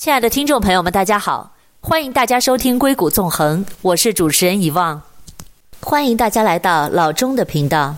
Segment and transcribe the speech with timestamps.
[0.00, 1.52] 亲爱的听众朋友们，大家好，
[1.82, 5.02] 欢迎大家收听《硅谷纵横》，我是主持人遗忘，
[5.80, 7.94] 欢迎大家来到老钟的频道。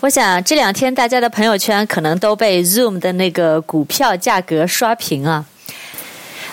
[0.00, 5.46] 我想这两天大家的朋友圈可能都被 Zoom 的那个股票价格刷屏啊。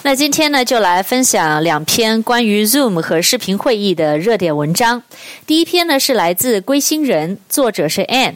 [0.03, 5.03] 那今天呢，就来分享两篇关于 Zoom 和视频会议的热点文章。
[5.45, 8.35] 第一篇呢是来自归心人，作者是 Ann，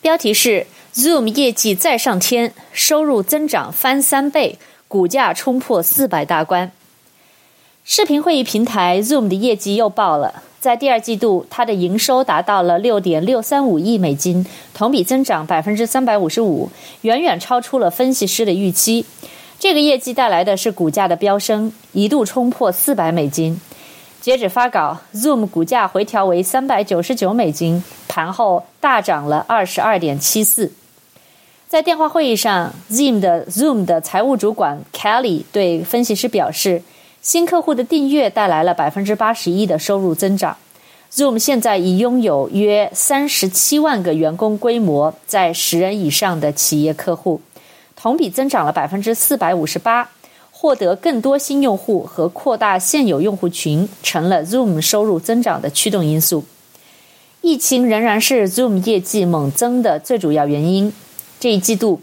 [0.00, 4.58] 标题是 “Zoom 业绩再上天，收入增长翻三倍，
[4.92, 6.70] 股价冲破四百大关”。
[7.82, 16.68] 视频会议平台 Zoom 的业绩又爆了，在第二季度，它的营收达到了六点六三五亿美金，同比增长百分之三百五十五，
[17.00, 19.06] 远远超出了分析师的预期。
[19.58, 23.58] 这个业绩带来的是股价的飙升，一度冲破四百美金。
[24.20, 30.70] 截止发稿，Zoom 股价回调为三百九十九美金，盘后大涨了二十二点七四。
[31.72, 36.82] 在电话会议上，Zoom 的 Zoom 的财务主管 Kelly 对分析师表示，
[37.22, 40.54] 新客户的订阅带来了百分之八十一的收入增长。
[41.10, 47.40] Zoom 现在已拥有约三十七万个员工规模在十人以上的企业客户。
[47.96, 50.10] 同比增长了百分之四百五十八，
[50.50, 56.44] 获得更多新用户和扩大现有用户群，成了 Zoom 收入增长的驱动因素。
[57.40, 60.92] 疫情仍然是 Zoom 业绩猛增的最主要原因。
[61.42, 62.00] 这一季度，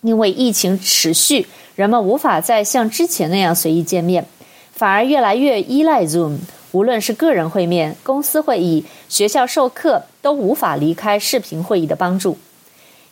[0.00, 4.26] 因为疫情持续，人们无法再像之前那样随意见面，
[4.72, 6.38] 反而越来越依赖 Zoom。
[6.72, 12.36] 无论是个人会面、公司会议、学校授课，都无法离开视频会议的帮助。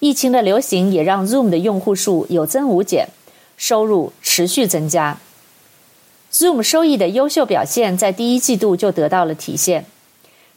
[0.01, 3.07] 疫情的流行也让 Zoom 的用户数有增无减，
[3.57, 5.19] 收入持续增加。
[6.33, 9.85] Zoom 收益的优秀表现在第一季度就得到了体现。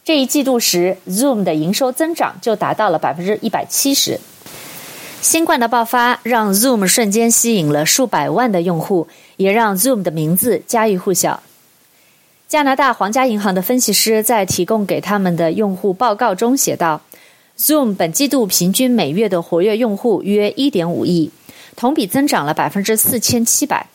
[0.04, 4.18] 这一季度时，Zoom 的营收增长就达到了百分之一百七十。
[5.24, 9.08] 新冠的爆发让 Zoom 瞬间吸引了数百万的用户，
[9.38, 11.42] 也让 Zoom 的名字家喻户晓。
[12.46, 17.00] 加拿大皇家银行的分析师在提供给他们的用户报告中写道。
[17.58, 21.30] Zoom 本季度平均每月的活跃用户约一点五亿，
[21.74, 23.86] 同比增长了百分之四千七百。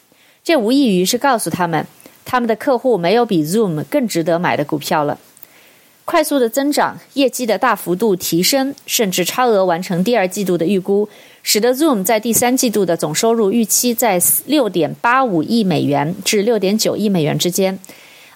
[0.44, 1.86] 这无异于是告诉他们，
[2.26, 5.20] 他们的客户没有比 Zoom 更值得买的股票了。
[6.10, 11.08] 快速的增长，业绩的大幅度提升，甚至超额完成第二季度的预估，
[11.44, 17.78] 使得 Zoom 在第三季度的总收入预期在六点八五亿美元至六点九亿美元之间。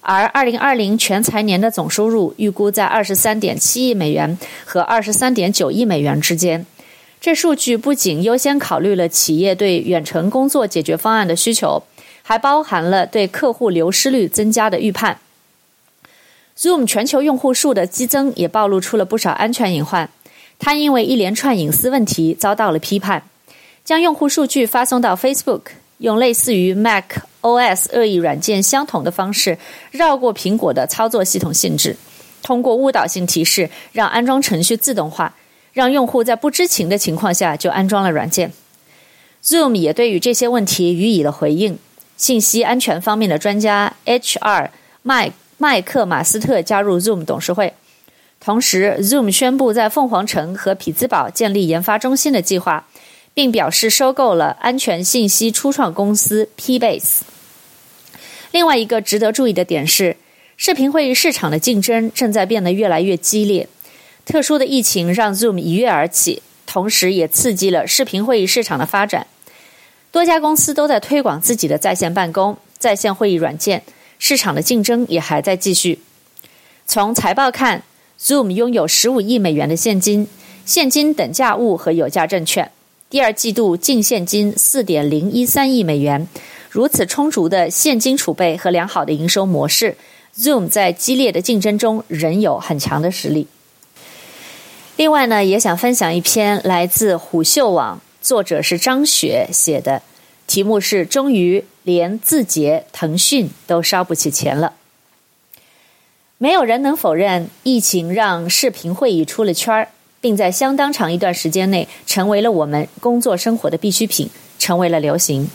[0.01, 6.63] 而二零二零全财年的总收入预估在二十三点七亿美元和二十三点九亿美元之间。
[7.19, 11.81] 这数据不仅优先考虑了企业对远程工作解决方案的需求，
[12.21, 15.17] 还包含了对客户流失率增加的预判。
[16.57, 20.09] Zoom 全球用户数的激增也暴露出了不少安全隐患。
[20.59, 23.23] 它因为一连串隐私问题遭到了批判，
[23.83, 25.61] 将用户数据发送到 Facebook。
[25.99, 27.05] 用类似于 Mac
[27.41, 29.57] OS 恶意软件相同的方式
[29.91, 31.95] 绕过苹果的操作系统限制，
[32.41, 35.33] 通过误导性提示让安装程序自动化，
[35.71, 38.51] 让用户在不知情的情况下就安装了软件。
[39.43, 41.77] Zoom 也对于这些问题予以了回应。
[42.17, 44.69] 信息安全方面的专家 HR
[45.05, 47.73] Mike 麦克马斯特加入 Zoom 董事会，
[48.39, 52.85] 同时 Zoom 宣布在凤凰城和匹兹堡建立研发中心的计划。
[53.33, 57.21] 并表示收购了安全信息初创公司 P-Base。
[58.51, 60.17] 另外一个值得注意的点是，
[60.55, 63.67] 视频会议市场的竞争正在变得越来越激烈。
[64.25, 69.25] 特殊的疫情让 Zoom 一跃而起，同时也刺激了视频会议市场的发展。
[70.11, 73.81] 多家公司都在推广自己的在线办公、在线会议软件，
[74.25, 75.99] 市场的竞争也还在继续。
[76.87, 77.83] 从财报看
[78.17, 80.25] ，Zoom 拥有十五亿美元的现金、
[80.65, 82.71] 现金等价物和有价证券。
[83.09, 86.25] 第二季度净现金四点零一三亿美元，
[86.69, 89.97] 如此充足的现金储备和良好的营收模式
[90.37, 93.47] ，Zoom 在激烈的竞争中仍有很强的实力。
[94.95, 100.01] 另外呢，也想分享一篇来自虎嗅网，作者是张雪写的，
[100.47, 104.73] 题目是“终于连字节、腾讯都烧不起钱了”。
[106.37, 109.89] 没有人能否认，疫情让视频会议出了圈儿。
[110.23, 115.49] 并在相当长一段时间内成为了我们工作生活的必需品，成为了流行。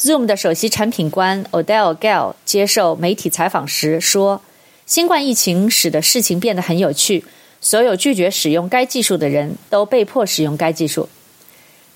[0.00, 4.42] Zoom 的首席产品官 Odell Gell 接受媒体采访时说
[4.86, 7.24] ：“新冠疫情使得事情变得很有趣，
[7.60, 11.08] 所有拒绝使用该技术的人都被迫使用该技术。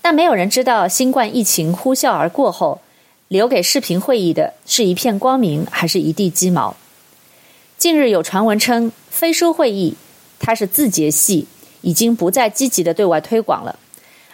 [0.01, 2.81] 但没有人知道，新冠疫情呼啸而过后，
[3.27, 6.75] 留给视频会议的是一片光明，还是一地鸡毛？
[7.77, 9.95] 近日有传闻称，飞书会议
[10.39, 11.47] 它是字节系。”
[11.83, 13.75] 已经不再积极的对外推广了，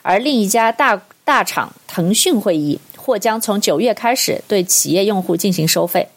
[0.02, 6.10] 而另一家大大厂腾讯会议或将从九月开始对企业用户进行收费。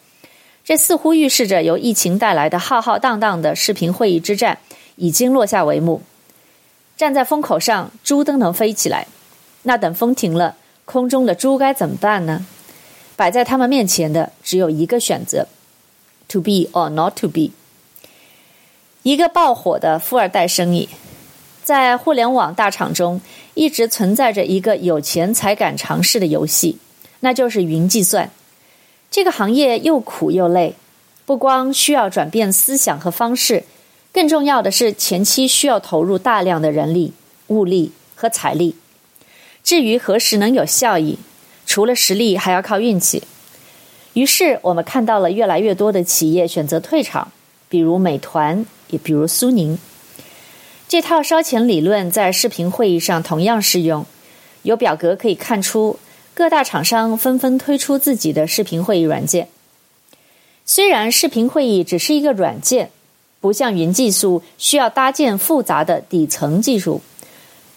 [0.64, 4.58] 这似乎预示着由疫情带来的浩浩荡荡的视频会议之战
[4.96, 6.02] 已经落下帷幕。
[6.96, 9.06] 站在风口上，猪都能飞起来。
[9.62, 12.44] 那等风停了，空中的猪该怎么办呢？
[13.16, 15.46] 摆在他们面前的只有一个选择
[16.28, 17.50] ：to be or not to be。
[19.02, 20.88] 一个爆火的富二代生意，
[21.62, 23.20] 在互联网大厂中
[23.54, 26.78] 一直存在着一个有钱才敢尝试的游戏，
[27.20, 28.30] 那就是云计算。
[29.10, 30.74] 这个行业又苦又累，
[31.26, 33.64] 不光需要转变思想和方式，
[34.12, 37.12] 更重要的是前期需要投入大量的人力、
[37.48, 38.76] 物力和财力。
[39.62, 41.18] 至于何时能有效益，
[41.66, 43.22] 除了实力，还要靠运气。
[44.14, 47.30] 于是，我们看到了越来越多的企业选择退场，
[47.68, 49.78] 比如美团，也比如苏宁。
[50.88, 54.04] 这套烧钱理论在视频会议上同样适用。
[54.62, 55.98] 有表格可以看出。
[56.32, 59.48] 各大厂商纷纷推出自己的视频会议软件。
[60.64, 62.90] 虽然视频会议只是一个软件，
[63.40, 67.02] 不像云技术需要搭建复杂的底层技术，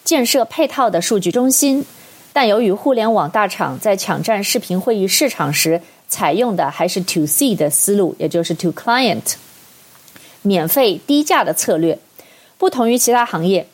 [0.04, 1.84] 建设配套的数据中心，
[2.32, 9.34] 但由于互联网大厂在抢占视频会议市场时采用的还是 To C 的思路，也就是 To Client，
[10.42, 11.98] 免费低价的策略，
[12.58, 13.66] 不同于其他行业。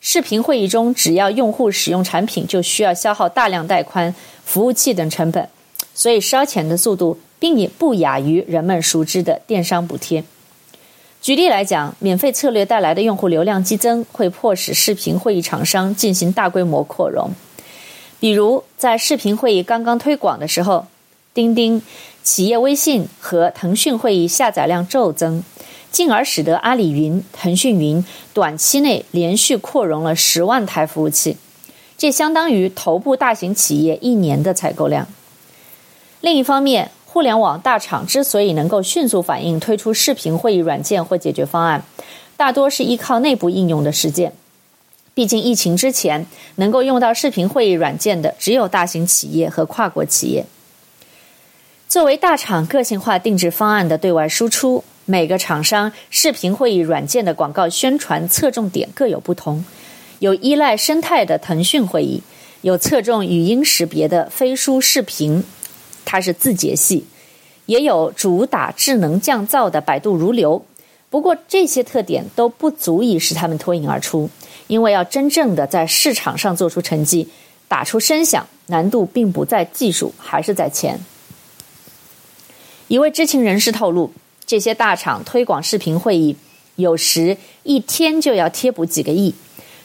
[0.00, 4.14] 视频会议中，只要用户使用产品，就需要消耗大量带宽、
[4.44, 5.48] 服务器等成本，
[5.94, 10.22] 所以烧钱的速度并也不亚于人们熟知的电商补贴。
[11.24, 17.30] 举例来讲，免费策略带来的用户流量激增，会迫使视频会议厂商进行大规模扩容。
[18.20, 20.86] 比如，在视频会议刚刚推广的时候，
[21.32, 21.80] 钉钉、
[22.22, 25.42] 企业微信和腾讯会议下载量骤增。
[25.90, 28.04] 进而使得阿里云、腾讯云
[28.34, 31.38] 短期内连续扩容了十万台服务器，
[31.96, 35.06] 这相当于头部大型企业一年的采购量。
[36.20, 41.84] 另一方面，互联网大厂之所以能够迅速反应推出视频会议软件或解决方案，
[42.36, 44.32] 大多是依靠内部应用的实践。
[45.14, 46.26] 毕竟疫情之前
[46.56, 50.44] 能够用到视频会议软件的只有大型企业和跨国企业。
[51.86, 54.82] 作为大厂个性化定制方案的对外输出。
[55.04, 59.64] 每个厂商视频会议软件的广告宣传侧重点各有不同，
[60.18, 62.24] 有依赖生态的腾讯会议，
[62.62, 65.44] 有侧重语音识别的飞书视频，
[66.04, 67.04] 它是字节系，
[67.66, 70.64] 也有主打智能降噪的百度如流。
[71.10, 74.28] 不过这些特点都不足以使他们脱颖而出，
[74.66, 77.28] 因为要真正的在市场上做出成绩，
[77.68, 80.98] 打出声响，难度并不在技术，还是在钱。
[82.88, 84.12] 一位知情人士透露。
[84.46, 86.36] 这些大厂推广视频会议，
[86.76, 89.34] 有时一天就要贴补几个亿，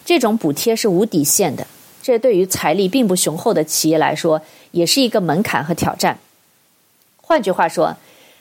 [0.03, 1.65] 这种补贴是无底线的。
[2.01, 4.41] 这对于财力并不雄厚的企业来说，
[4.71, 6.19] 也是一个门槛和挑战。
[7.21, 7.97] 换句话说，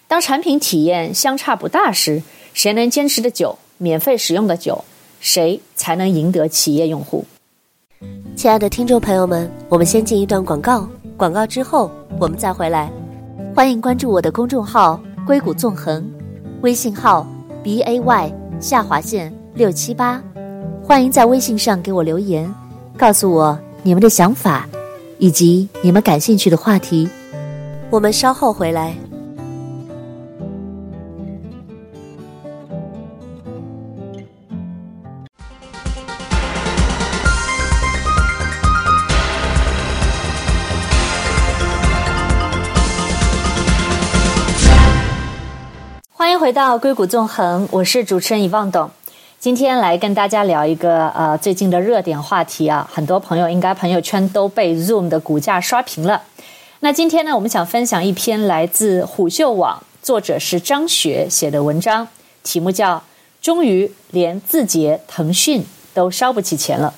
[0.06, 2.22] 当产品体验相差不大时，
[2.54, 4.84] 谁能坚持的久，免费使用的久，
[5.20, 7.24] 谁才能赢得企业用户。
[8.36, 12.90] 亲爱的听众朋友们，我们先进一段广告，广告之后我们再回来。
[13.54, 15.00] 欢迎关注我的公众号。
[15.26, 16.10] 硅谷纵横，
[16.62, 17.26] 微信号
[17.62, 20.22] b a y 下划线六七八，
[20.82, 22.50] 欢迎在微信上给我留言，
[22.98, 24.66] 告诉我你们的想法，
[25.18, 27.08] 以及你们感兴趣的话题。
[27.90, 28.92] 我们稍后回来。
[46.10, 48.90] 欢迎回到硅谷纵横，我是主持人以望董，
[49.40, 56.20] 今天来跟大家聊一个呃最近的热点话题啊，很多朋友应该朋友圈都被 Zoom 的股价刷屏了。
[56.80, 62.08] 那今天呢，我们想分享一篇来自虎嗅网，作者是张雪写的文章，
[62.42, 62.96] 题目叫
[63.40, 65.64] 《终于连字节、腾讯
[65.94, 66.92] 都烧不起钱了》。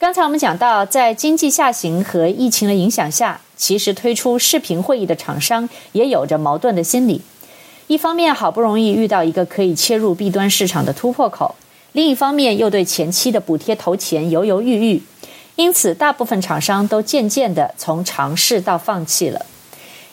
[0.00, 7.22] 刚才我们讲到，在经济下行和疫情的影响下，其实推出视频会议的厂商也有着矛盾的心理。
[7.86, 11.54] 一方面好不容易遇到一个可以切入 B 端市场的突破口，
[11.92, 15.02] 另一方面又对前期的补贴投钱犹犹豫豫，
[15.56, 19.44] 因此大部分厂商都渐渐地从尝试到放弃了。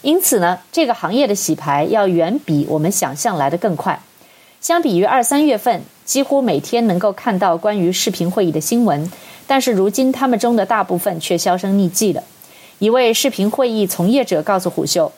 [0.02, 4.02] 因此呢，这个行业的洗牌要远比我们想象来得更快。
[4.60, 9.10] 相比于二三月份，几乎每天能够看到关于视频会议的新闻，
[9.48, 12.22] 但是如今他们中的大部分却销声匿迹了。
[12.80, 15.12] 一位视频会议从业者告诉虎嗅。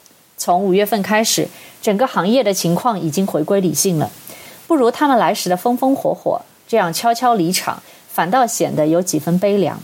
[0.43, 1.47] 从五月份开始，
[1.81, 4.11] 整个行业的情况已经回归理性了，
[4.67, 6.41] 不如他们来时的风风火火。
[6.67, 7.81] 这样悄悄离场，
[8.11, 9.79] 反倒显得有几分悲凉。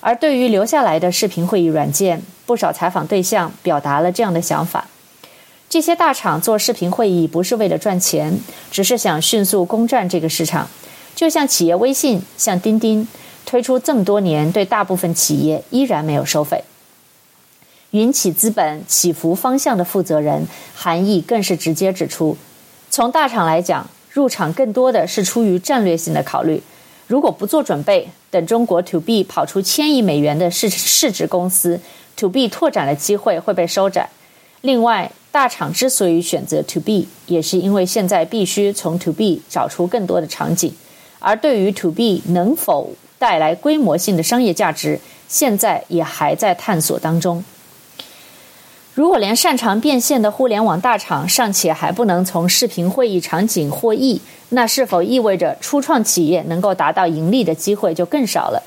[0.00, 4.86] 而对于留下来的视频会议软件，不少采访对象表达了这样的想法：
[5.68, 8.40] 这些大厂做视频会议不是为了赚钱，
[8.70, 10.70] 只是想迅速攻占这个市场。
[11.14, 13.06] 就像企业微信、像钉钉
[13.44, 16.64] 推出这么多年，对大部分企业依然没有收费。
[17.96, 22.36] 云起资本起伏方向的负责人韩毅更是直接指出，
[22.90, 26.62] 从大厂来讲，入场更多的是出于战略性的考虑。
[27.06, 31.80] 如果不做准备，等中国 To B 跑出千亿美元的市市值公司
[32.16, 34.10] ，To B 拓展的机会会被收窄。
[34.60, 40.74] 另外，大厂之所以选择 To B，也是因为现在必须从 To B 找出更多的场景，
[41.18, 47.42] 而对于 To B 能否带来规模性的商业价值，现在也还在探索当中。
[48.96, 58.62] 如果连擅长变现的互联网大厂尚且还不能从视频会议场景获益，那是否意味着初创企业能够达到盈利的机会就更少了？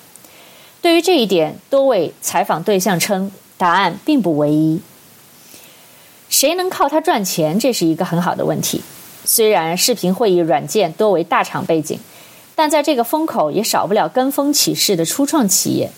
[0.83, 4.79] 对于这一点，多位采访对象称，答案并不唯一。
[6.29, 7.57] 谁能靠它赚钱？
[7.57, 8.83] 这是一个很好的问题。
[9.25, 11.99] 虽然视频会议软件多为大厂背景，
[12.53, 15.89] 但在这个风口也少不了跟风起势的初创企业，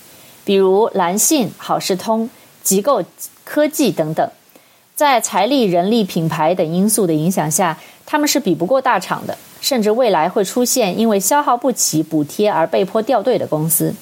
[0.46, 2.30] 比如蓝信、好视通、
[2.64, 3.04] 机构。
[3.44, 4.32] 科技等等，
[4.96, 13.94] 在财力、人力、品牌等因素的影响下，他们是比不过大厂的，甚至未来会出现因为消耗不起补贴而被迫掉队的公司。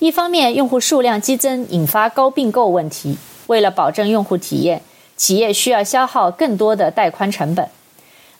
[0.00, 3.16] 一方面，用户数量激增引发高并购问题，
[3.46, 4.82] 为了保证用户体验，
[5.16, 7.64] 企业需要消耗更多的带宽成本；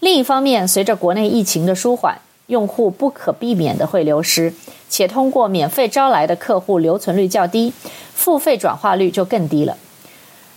[0.01, 4.53] 另一方面，随着国内疫情的舒缓，用户不可避免的会流失，
[4.89, 7.73] 且通过免费招来的客户留存率较低，
[8.15, 9.77] 付费转化率就更低了。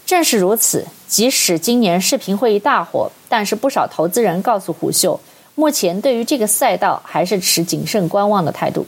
[0.05, 5.19] 正是如此，即使今年视频会议大火，但是不少投资人告诉虎嗅，
[5.55, 8.85] 目前对于这个赛道还是持谨慎观望的态度。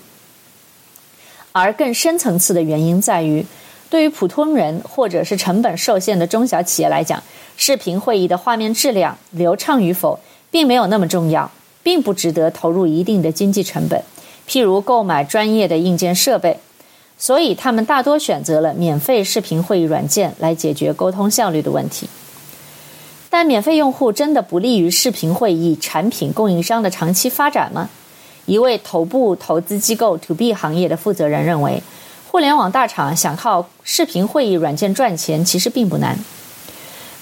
[1.51, 3.45] 而更深层次的原因在于，
[3.89, 7.21] 对于普通人或者是成本受限的中小企业来讲，
[7.57, 10.19] 视频会议的画面质量流畅与否，
[10.49, 11.51] 并没有那么重要，
[11.83, 14.01] 并不值得投入一定的经济成本，
[14.47, 16.59] 譬如购买专业的硬件设备。
[17.15, 22.07] 所以，他们大多选择了免费视频会议软件来解决沟通效率的问题。
[23.29, 27.89] 但免费用户真的不利于视频会议产品供应商的长期发展吗？
[28.45, 31.81] 一位头部投资机构 To B 行业的负责人认为，
[32.29, 36.19] 互联网大厂想靠视频会议软件赚钱其实并不难，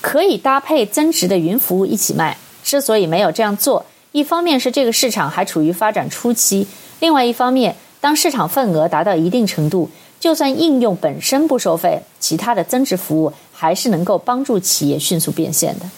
[0.01, 2.37] 可以搭配增值的云服务一起卖。
[2.63, 6.67] 之所以没有这样做，一方面是这个市场还处于发展初期，
[6.99, 9.89] 另外一方面，当市场份额达到一定程度，
[10.19, 15.89] 就算应用本身不收费，其他的增值服务还是能够帮助企业迅速变现的。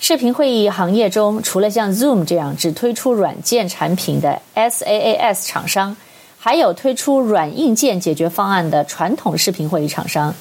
[0.00, 5.96] 视频会议行业中，除了像 Zoom 这样只推出软件产品的 SaaS 厂商，
[6.38, 10.34] 还有推出软硬件解决方案的传统视频会议厂商，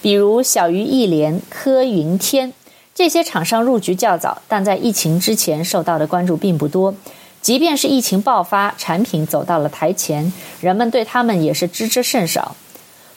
[0.00, 2.54] 比如小鱼易联、科云天。
[2.94, 6.94] 这些厂商入局较早，但在疫情之前受到的关注并不多。
[7.42, 12.54] 即便是疫情爆发，产品走到了台前，人们对他们也是知之甚少。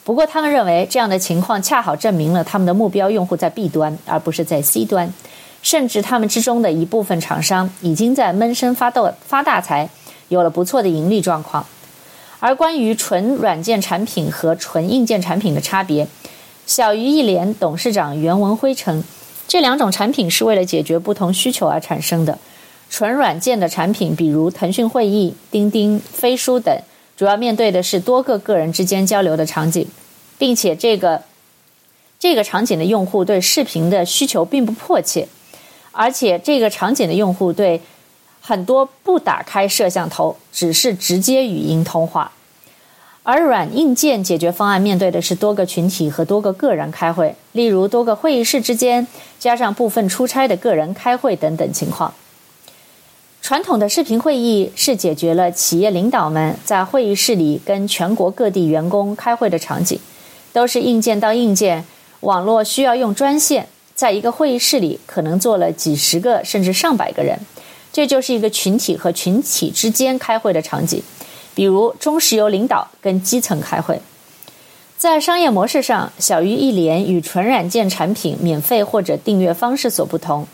[0.03, 5.13] 不过，他们认为这样的情况恰好证明了他们的目标用户在 B 端，而不是在 C 端。
[5.61, 9.89] 甚至他们之中的一部分厂商已经在闷声发大发大财，
[10.29, 11.65] 有了不错的盈利状况。
[12.39, 16.07] 而关于纯软件产品和纯硬件产品的差别，
[16.65, 19.03] 小鱼易联董事长袁文辉称，
[19.47, 22.37] 这两种产品是为了解决不同需求而产生的。
[22.89, 26.77] 纯软件的产品，比如腾讯会议、钉钉、飞书等，
[27.17, 29.85] 主要面对的是多个个人之间交流的场景，
[30.37, 31.21] 并且这个
[32.19, 35.27] 这个场景的用户对视频的需求并不迫切，
[35.91, 37.81] 而且这个场景的用户对
[38.39, 42.31] 很多不打开摄像头，只是直接语音通话。
[43.29, 49.05] 而软硬件解决方案面对的是多个群体和多个个人开会，例如多个会议室之间，
[49.37, 52.13] 加上部分出差的个人开会等等情况。
[53.41, 59.99] 传统的视频会议是解决了企业领导们在会议室里跟全国各地员工开会的场景，
[60.53, 61.83] 都是硬件到硬件，
[62.21, 67.37] 网络需要用专线，在一个会议室里可能坐了几十个甚至上百个人，
[67.91, 71.03] 这就是一个群体和群体之间开会的场景，
[71.57, 73.99] 比如中石油领导跟基层开会。
[74.95, 80.45] 在商业模式上，小鱼易联与纯软件产品免费或者订阅方式所不同。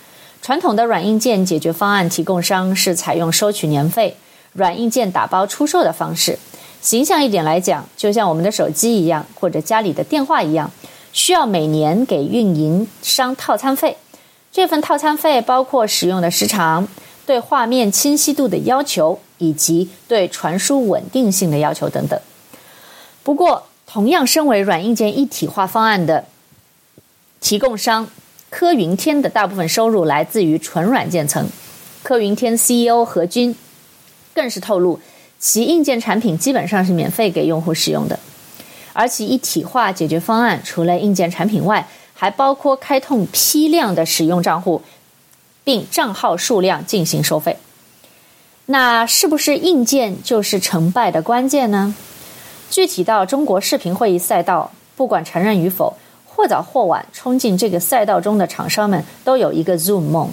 [0.41, 4.15] 传统的软硬件解决方案提供商是采用收取年费、
[4.53, 6.39] 软硬件打包出售的方式。
[6.79, 10.72] 形象一点来讲，就像我们的手机一样，或者家里的电话一样，
[11.12, 13.98] 需要每年给运营商套餐费。
[14.53, 16.88] 这份套餐费包括使用的时长、
[17.25, 22.18] 对画面清晰度的要求，以及对传输稳定性的要求等等。
[23.24, 26.26] 不过，同样身为软硬件一体化方案的
[27.42, 28.08] 提供商，
[28.50, 31.50] 科云天的大部分收入来自于纯软件层。
[32.04, 33.54] 科云天 CEO 何军
[34.34, 35.00] 更是透露，
[35.40, 38.18] 其硬件产品基本上是免费给用户使用的，
[38.94, 44.82] 而其一体化解决方案除了硬件产品外，还包括开通批量的使用账户，
[45.64, 47.58] 并账号数量进行收费。
[48.67, 51.93] 那是不是硬件就是成败的关键呢？
[52.70, 60.29] 具体到中国视频会议赛道，不管承认与否，或早或晚冲进这个赛道中的厂商们都有一个 Zoom 梦。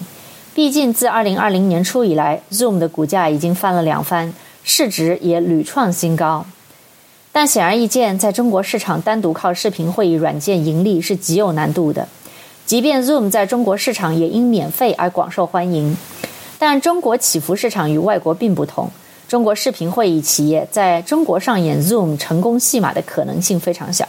[0.55, 4.33] 毕竟，自二零二零年初以来，Zoom 的股价已经翻了两番，
[4.63, 6.45] 市值也屡创新高。
[7.31, 12.07] 但显而易见，在中国市场单独靠视频会议软件盈利是极有难度的。
[12.65, 15.95] 即便 Zoom 在中国市场也因免费而广受欢迎，
[16.61, 18.87] 但中国起伏市场与外国并不同。
[19.27, 24.07] 中国视频会议企业在中国上演 Zoom 成功戏码的可能性非常小。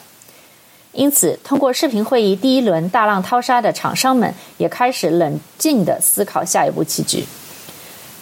[0.92, 7.24] 因此，通过视频会议第一轮大浪淘沙的厂商们也开始冷静地思考下一步棋局。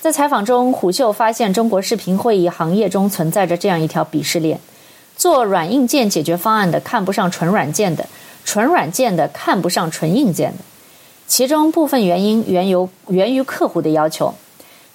[0.01, 4.61] 在采访中，虎嗅发现中国视频会议行业中存在着这样一条鄙视链：
[5.17, 8.07] 做软硬件解决方案的看不上纯软件的，
[8.45, 10.59] 纯软件的看不上纯硬件的。
[11.31, 14.35] 其中部分原因源由源于客户的要求。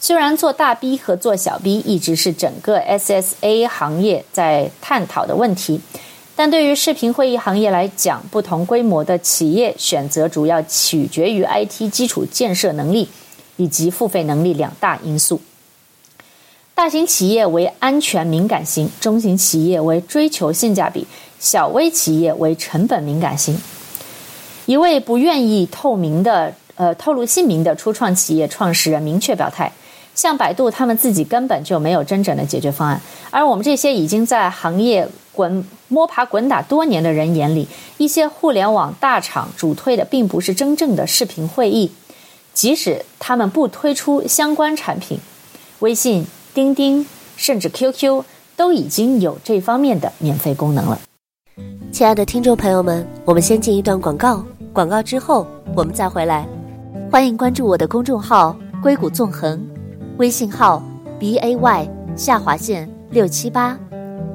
[0.01, 5.79] 虽然做大 B 和做小 B 一直是整个 SSA 行业在探讨的问题。
[6.35, 13.07] 但对于视频会议行业来讲，不同规模的企业选择主要取决于 IT 基础建设能力
[13.55, 15.39] 以及付费能力两大因素。
[16.75, 21.07] 大型企业为安全敏感型，中型企业为追求性价比，
[21.39, 23.57] 小微企业为成本敏感型。
[24.65, 29.71] 一位不愿意透明的呃透露姓名的初创企业创始人明确表态。
[30.15, 33.01] 像百度，他们自己根本就没有真正的解决方案。
[33.31, 41.91] 而我们这些已经在行业滚摸爬滚打多年的人眼里，一些互联网大厂主推的并不是真正的视频会议，
[42.53, 45.19] 即使他们不推出相关产品，
[45.79, 48.23] 微信、钉钉甚至 QQ
[48.55, 50.97] 都已经有这方面的免费功能了。
[51.91, 54.41] 亲爱的听众朋友们，我们先进一段广告，
[54.75, 56.45] 广告之后我们再回来。
[57.09, 59.65] 欢迎关注我的公众号“硅谷纵横”。
[60.19, 60.83] 微信号
[61.17, 63.79] b a y 下划线六七八，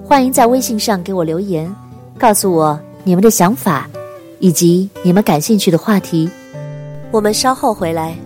[0.02, 1.70] 欢迎在微信上给我留言，
[2.18, 3.86] 告诉我你们的想法，
[4.38, 6.30] 以及你们感兴趣的话题。
[7.10, 8.16] 我们稍后回来。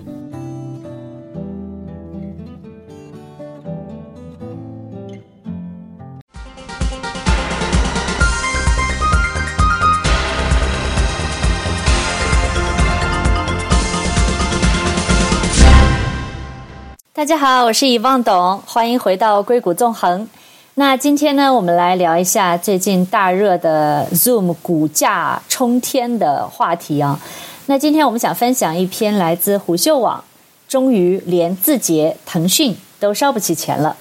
[17.24, 20.28] 大家好，我是遗忘董，欢迎回到硅谷纵横。
[20.74, 27.18] 那今天呢，我们来聊一下最近大热的 Zoom 股价冲天的话题啊。
[27.64, 30.22] 那今天我们想分享一篇来自虎嗅网，
[30.68, 33.96] 终于连字节、腾讯都烧不起钱了。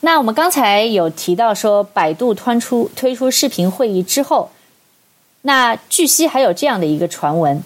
[0.00, 4.48] 那我们刚才有提到说，百度推出推出视频会议之后，
[5.42, 7.62] 那据悉还有这样的一个传闻。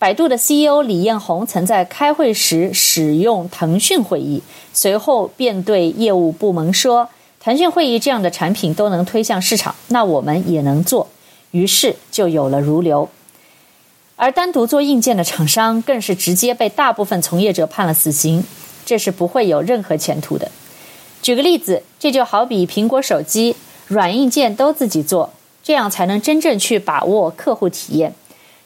[0.00, 7.06] 百度的 CEO 李彦宏曾在开会时使用腾讯会议，随后便对业务部门说
[7.38, 11.06] ：“腾讯会议这样的产品都能推向市场，那我们也能做。”
[11.52, 13.10] 于是就有了如流。
[14.16, 18.42] 而单独做硬件的厂商更是直接被大部分从业者判了死刑，
[18.86, 20.50] 这是不会有任何前途的。
[21.20, 23.54] 举个例子，这就好比苹果手机
[23.86, 28.14] 软硬件都自己做，这样才能真正去把握客户体验。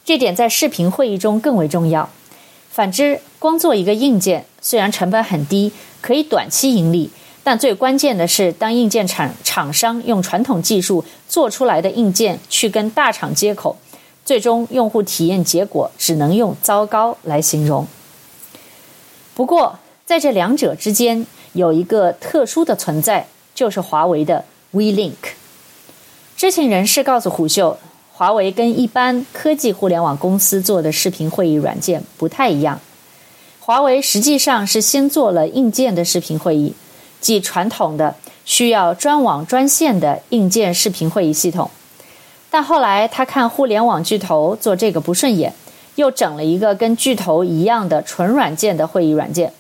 [0.05, 2.11] 这点在视频会议中更为重要。
[2.71, 7.11] 反之，光做一个硬件，虽然成本很低，可以短期盈利，
[7.43, 13.79] 但最关键的是，当硬件厂厂商用传统技术做出来的硬件去跟大厂接口，
[14.25, 17.87] 最终用户体验结果只能用糟糕来形容。
[19.35, 25.13] 不过，在这两者之间有一个特殊的存在，就是华为的 WeLink。
[26.37, 27.79] 知情人士告诉虎嗅。
[28.17, 32.81] 华为跟一般科技互联网公司做的视频会议软件不太一样。
[33.59, 36.73] 华为实际上是先做了硬件的视频会议，
[37.21, 41.69] 即传统的需要专网专线的硬件视频会议系统。
[42.51, 45.53] 但后来他看互联网巨头做这个不顺眼，
[45.97, 49.53] 又整了一个跟巨头一样的纯软件的会议软件。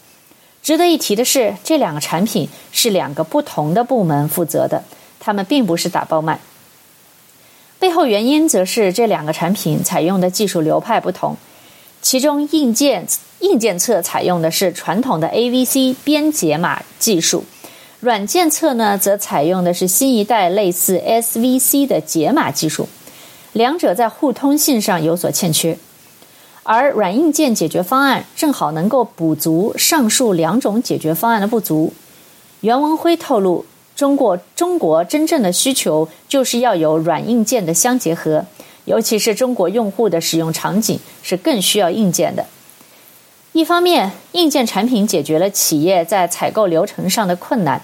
[0.62, 4.84] 值得一提的是，这两个产品是两个不同的部门负责的，
[5.18, 6.38] 他们并不是打包卖。
[7.84, 11.36] 背后原因则是这两个产品采用的技术流派不同，
[12.00, 13.06] 其中硬件
[13.40, 17.44] 硬件侧采用的是传统的 AVC 编解码技术，
[18.00, 22.88] 软件侧呢，则采用的是新一代类似 SVC 的解码技术，
[23.52, 25.76] 两者在互通性上有所欠缺。
[26.62, 31.92] 而软硬件解决方案正好能够补足上述两种解决方案的不足。
[32.60, 38.44] 袁文辉透露，中国中国真正的需求就是要有软硬件的相结合，
[38.84, 42.46] 尤其是中国用户的使用场景是更需要硬件的。
[43.52, 47.78] 一方面，硬件产品解决了企业在采购流程上的困难；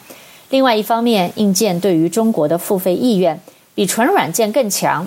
[0.49, 3.41] 另外一方面，硬件对于中国的付费意愿
[3.75, 5.07] 比纯软件更强。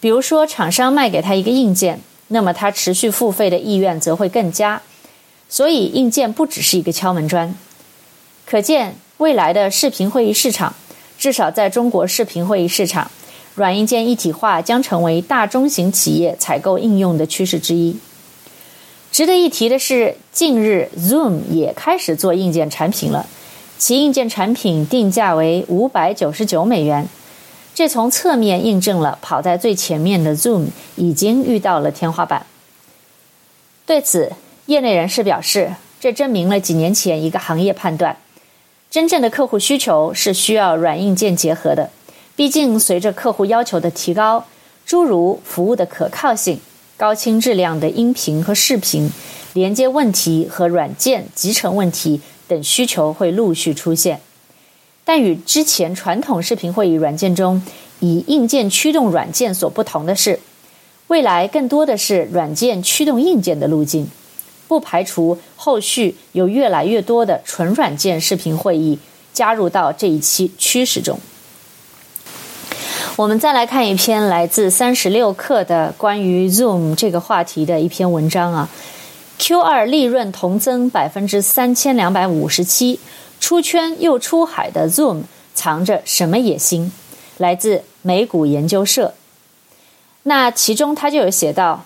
[0.00, 2.00] 比如说，厂商卖给他一个硬件。
[2.28, 4.82] 那么，他持续付费的意愿则会更佳，
[5.48, 7.52] 所以硬件不只是一个敲门砖。
[8.50, 10.74] 可见，未来的视频会议市场，
[11.18, 13.10] 至少在中国视频会议市场，
[13.54, 17.98] 软硬件一体化将成为大中型企业采购应用的趋势之一。
[19.12, 23.26] 值得一提的是，近日 Zoom 也开始做硬件产品了，
[23.76, 27.06] 其硬件产品定价为五百九十九美元。
[27.74, 32.46] 这从侧面印证了跑在最前面的 Zoom 已经遇到了天花板。
[33.84, 34.32] 对此，
[34.64, 38.16] 业内人士表示，这证明了几年前一个行业判断：
[38.90, 41.90] 真正的客户需求是需要软硬件结合的。
[42.34, 44.46] 毕竟，随着客户要求的提高，
[44.86, 46.58] 诸如服务的可靠性、
[46.96, 49.10] 高清质量的音频和视频、
[49.52, 54.20] 连接问题和软件集成问题等需求会陆续出现。
[55.04, 57.62] 但与之前传统视频会议软件中
[58.00, 60.40] 以硬件驱动软件所不同的是，
[61.08, 64.08] 未来更多的是软件驱动硬件的路径，
[64.68, 68.98] 不排除后续有越来越多的纯软件视频会议
[69.32, 71.18] 加入到这一期趋势中。
[73.16, 78.68] 我们再来看一篇来自三十六氪的关于 Zoom 这个话题的一篇文章啊
[79.38, 83.00] ，Q 二利润同增百分之三千两百五十七。
[83.40, 85.22] 出圈又出海的 Zoom
[85.54, 86.92] 藏着什么野心？
[87.38, 89.14] 来自美股研究社。
[90.24, 91.84] 那其中他就有写到，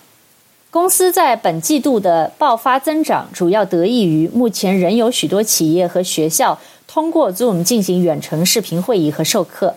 [0.73, 6.59] 公司在本季度的爆发增长，主要得益于目前仍有许多企业和学校
[6.89, 9.75] 通过 Zoom 进行远程视频会议和授课，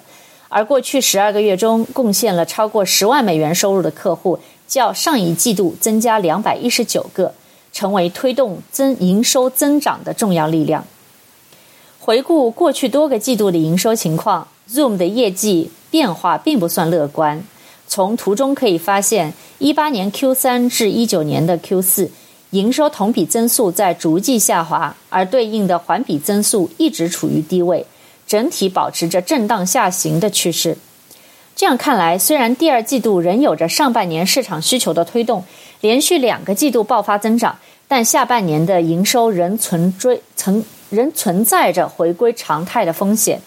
[0.47, 7.33] 而过去十二个月中贡献了超过十万美元收入的客户，较上一季度增加两百一十九个，
[7.73, 10.85] 成为推动增营收增长的重要力量。
[11.99, 17.43] 回顾过去多个季度的营收情况，Zoom 的业绩变化并不算乐观。
[17.87, 22.11] 从图中可以发现，一八年 Q 三至一九年的 Q 四，
[22.51, 27.85] 营收同比增速在逐季下滑，而对应的环比增速一直处于低位，
[28.27, 30.77] 整体保持着震荡下行的趋势。
[31.55, 35.43] 这样看来，虽然第二季度仍有着上半年市场需求的推动，
[35.81, 40.63] 连续两个季度爆发增长，但下半年的营收仍存追曾。
[40.91, 43.41] 仍存在着回归常态的风险，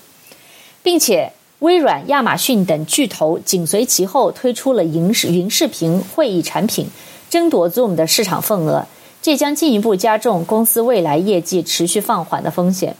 [0.82, 6.86] 并且微软、亚马逊等巨头紧随其后推出了云视云视频会议产品，
[7.28, 8.86] 争夺 Zoom 的市场份额，
[9.20, 12.94] 这将进一步加重公司未来业绩持续放缓的风险。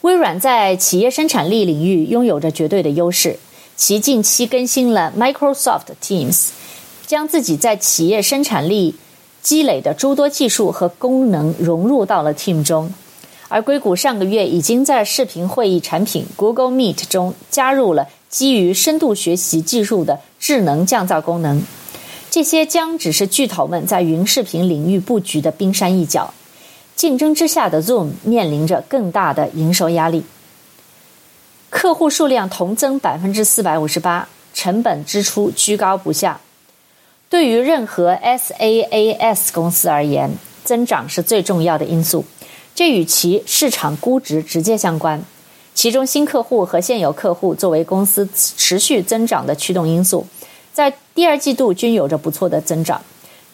[0.00, 3.38] 微软在企业生产力领域拥有着绝对的优势，
[3.76, 6.48] 其近期更新了 Microsoft Teams，
[7.06, 8.94] 将自己在企业生产力
[9.42, 12.94] 积累的诸多技术和功能融入到了 Team 中。
[13.48, 21.62] 而硅谷上个月已经在视频会议产品 Google Meet 中加入了基于深度学习技术的智能降噪功能，
[22.28, 26.34] 这些将只是巨头们在云视频领域布局的冰山一角。
[26.96, 30.24] 竞争之下的 Zoom 面临着更大的营收压力，
[31.70, 36.40] 客户数量同增百分之四百五十八，成本支出居高不下。
[37.28, 40.30] 对于任何 SaaS 公司而言，
[40.64, 42.24] 增长是最重要的因素。
[42.76, 45.24] 这与其市场估值直接相关，
[45.72, 50.26] 其中新客户和现有客户作为公司持续增长的驱动因素，
[50.74, 53.00] 在第二季度均有着不错的增长。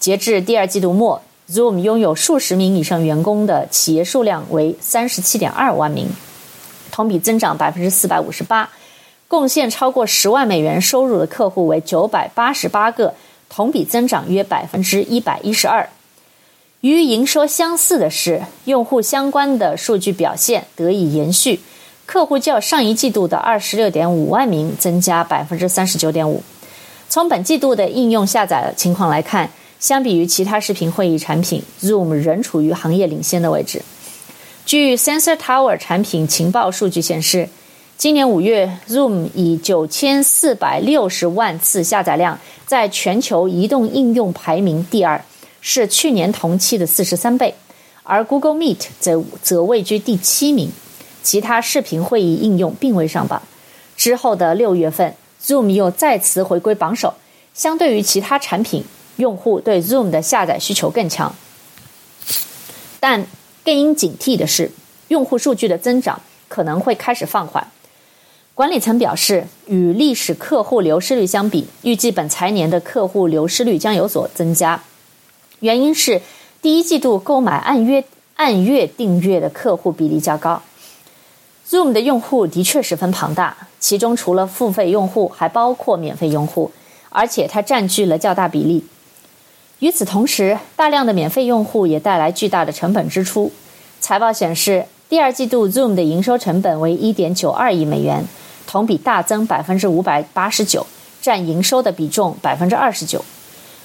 [0.00, 6.08] 截至第二季度末，Zoom 拥有数十名以上员工的企业数量为三十七点二万名，
[6.90, 8.68] 同比增长百分之四百五十八，
[9.28, 13.14] 贡献超过十万美元收入的客户为九百八十八个，
[13.48, 15.88] 同比增长约百分之一百一十二。
[16.82, 21.60] 与营收相似的是，用户相关的数据表现得以延续，
[22.06, 26.42] 客户较上一季度的二十六点五万名增加百分之三十九点五。
[27.08, 33.80] 从本季度的应用下载情况来看，相比于其他视频会议产品，Zoom 仍处于行业领先的位置。
[34.66, 37.48] 据 Sensor Tower 产品情报数据显示，
[37.96, 45.24] 今年五月，Zoom 以九千四百六十万次下载量，在全球移动应用排名第二。
[45.62, 47.54] 是去年同期的四十三倍，
[48.02, 50.70] 而 Google Meet 则则位居第七名。
[51.22, 53.40] 其他视频会议应用并未上榜。
[53.96, 57.14] 之后的六月份，Zoom 又再次回归榜首。
[57.54, 58.84] 相对于其他产品，
[59.16, 61.32] 用户对 Zoom 的下载需求更强。
[62.98, 63.24] 但
[63.64, 64.72] 更应警惕的是，
[65.08, 67.68] 用户数据的增长可能会开始放缓。
[68.54, 74.82] 管理层表示，与历史客户流失率相比，预计本财年的客户流失率将有所增加。
[75.62, 76.20] 原因是
[76.60, 78.02] 第一季度购买按月
[78.34, 80.60] 按月订阅的客户比例较高。
[81.68, 86.72] Zoom 的用户的确十分庞大，其中除了付费用户，还包括免费用户，
[87.10, 88.84] 而且它占据了较大比例。
[89.78, 93.52] 与此同时，大量的免费用户也带来巨大的成本支出。
[94.00, 98.26] 财报显示，第二季度 Zoom 的营收成本为一点九二亿美元，
[98.66, 100.84] 同比大增百分之五百八十九，
[101.20, 103.24] 占营收的比重百分之二十九。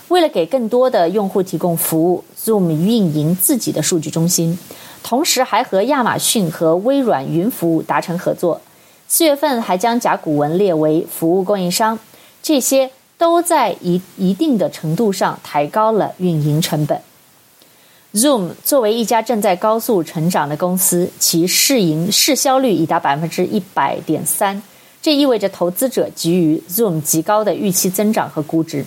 [0.10, 4.58] 为了给更多的用户提供服务，Zoom 运营自己的数据中心，
[5.04, 8.62] 同时还和亚马逊和微软云服务达成合作。
[9.08, 11.98] 四月份还将甲骨文列为服务供应商。
[12.42, 12.92] 这些。
[13.20, 17.02] 都在一一定的程度上抬高了运营成本。
[18.14, 24.62] Zoom 作为一家正在高速成长的公司，其市盈市销率已达百分之一百点三，
[25.02, 28.86] 这意味着投资者给予 Zoom 极高的预期增长和估值。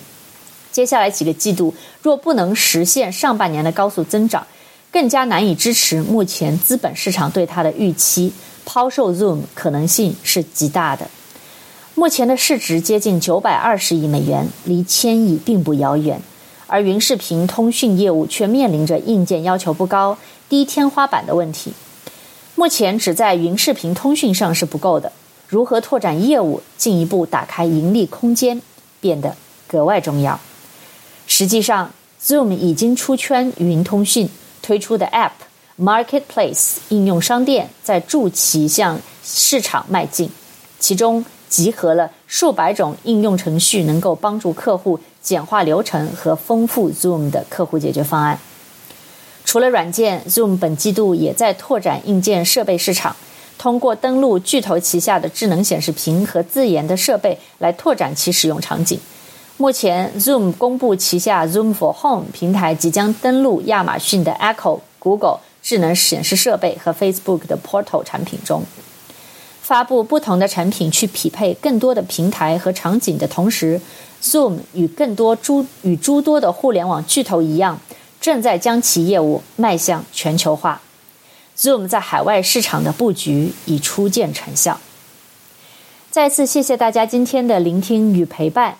[0.71, 4.45] 接下来几个季度若不能实现上半年的高速增长，
[4.91, 8.31] 更加难以支持目前资本市场对它的预期，
[8.65, 11.09] 抛售 Zoom 可能性是极大的。
[11.93, 16.21] 目前的市值接近九百二十亿美元，离千亿并不遥远。
[16.67, 21.73] 而云视频通讯业务却面临着硬件要求不高、低天花板的问题。
[22.55, 25.11] 目前只在云视频通讯上是不够的，
[25.49, 28.61] 如何拓展业务，进一步打开盈利空间，
[29.01, 29.35] 变得
[29.67, 30.39] 格外重要。
[31.33, 31.89] 实际上
[32.21, 34.29] ，Zoom 已经出圈云通讯，
[34.61, 35.31] 推出的 App
[35.79, 40.29] Marketplace 应用商店在助其向市场迈进，
[40.77, 41.23] 其中。
[41.47, 48.39] 集合了数百种应用程序，能够帮助客户简化流程和丰富 Zoom 的客户解决方案。
[49.43, 53.13] 除了软件，Zoom 本季度也在拓展硬件设备市场，
[53.57, 58.97] 通过登录巨头旗下的智能显示屏和自研的设备来拓展其使用场景。
[59.61, 68.63] 目前，Zoom 公布旗下 Zoom for Home 平台即将登陆亚马逊的 Echo、Google 智能显示设备和 Facebook 的 Portal 产品中。
[69.61, 73.79] 发布不同的产品去匹配更多的平台和场景的同时
[74.23, 77.79] ，Zoom 与更多诸与诸多的互联网巨头一样，
[78.19, 80.81] 正在将其业务迈向全球化。
[81.55, 84.79] Zoom 在海外市场的布局已初见成效。
[86.09, 88.79] 再次谢谢大家今天的聆听与陪伴，